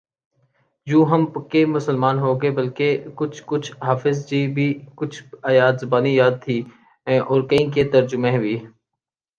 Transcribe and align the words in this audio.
یوں 0.87 1.05
ہم 1.05 1.25
پکے 1.33 1.61
مسلمان 1.67 2.19
ہوگئے 2.19 2.49
بلکہ 2.51 2.87
کچھ 3.15 3.43
کچھ 3.45 3.71
حافظ 3.81 4.25
جی 4.29 4.41
بھی 4.55 4.67
کہ 4.73 4.89
کچھ 4.95 5.17
آیات 5.43 5.75
زبانی 5.81 6.15
یاد 6.15 6.35
تھیں 6.43 6.61
اور 7.27 7.39
کئی 7.49 7.69
کے 7.71 7.83
ترجمے 7.93 8.37
بھی 8.39 8.55